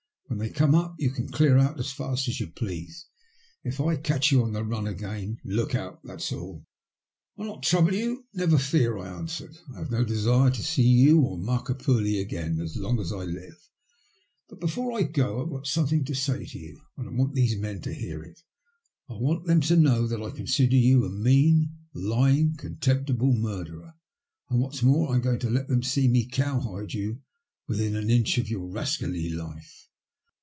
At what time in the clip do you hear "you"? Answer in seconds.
0.97-1.09, 2.39-2.47, 4.31-4.43, 7.93-8.25, 10.87-11.19, 16.57-16.79, 20.77-21.03, 26.93-27.19